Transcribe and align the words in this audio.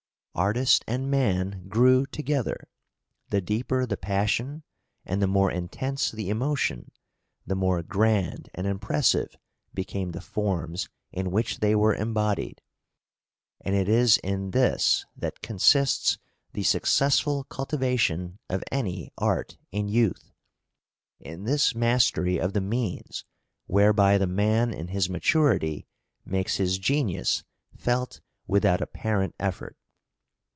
Artist 0.33 0.85
and 0.87 1.11
man 1.11 1.67
grew 1.67 2.05
together; 2.05 2.69
the 3.29 3.41
deeper 3.41 3.85
the 3.85 3.97
passion 3.97 4.63
and 5.05 5.21
the 5.21 5.27
more 5.27 5.51
intense 5.51 6.09
the 6.09 6.29
emotion, 6.29 6.89
the 7.45 7.53
more 7.53 7.83
grand 7.83 8.49
and 8.55 8.65
impressive 8.65 9.35
became 9.73 10.11
the 10.11 10.21
forms 10.21 10.87
in 11.11 11.31
which 11.31 11.59
they 11.59 11.75
were 11.75 11.93
embodied. 11.93 12.61
And 13.59 13.75
it 13.75 13.89
is 13.89 14.19
in 14.19 14.51
this 14.51 15.05
that 15.17 15.41
consists 15.41 16.17
the 16.53 16.63
successful 16.63 17.43
cultivation 17.43 18.39
of 18.49 18.63
any 18.71 19.11
art 19.17 19.57
in 19.73 19.89
youth: 19.89 20.31
in 21.19 21.43
this 21.43 21.75
mastery 21.75 22.39
of 22.39 22.53
the 22.53 22.61
means 22.61 23.25
whereby 23.67 24.17
the 24.17 24.27
man 24.27 24.73
in 24.73 24.87
his 24.87 25.09
maturity 25.09 25.87
makes 26.25 26.55
his 26.55 26.79
genius 26.79 27.43
felt 27.75 28.21
without 28.47 28.79
apparent 28.79 29.35
effort. 29.37 29.75